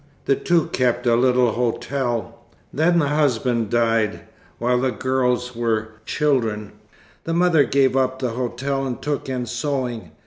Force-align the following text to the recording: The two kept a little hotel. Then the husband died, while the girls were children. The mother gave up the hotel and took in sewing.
The 0.25 0.35
two 0.35 0.65
kept 0.65 1.05
a 1.05 1.15
little 1.15 1.51
hotel. 1.51 2.39
Then 2.73 2.97
the 2.97 3.09
husband 3.09 3.69
died, 3.69 4.21
while 4.57 4.79
the 4.81 4.89
girls 4.89 5.55
were 5.55 5.89
children. 6.07 6.71
The 7.25 7.35
mother 7.35 7.65
gave 7.65 7.95
up 7.95 8.17
the 8.17 8.31
hotel 8.31 8.83
and 8.87 8.99
took 8.99 9.29
in 9.29 9.45
sewing. 9.45 10.09